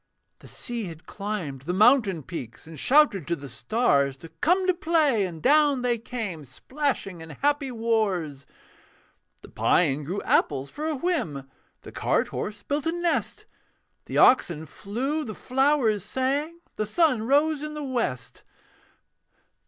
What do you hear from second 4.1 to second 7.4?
To come to play: and down they came Splashing in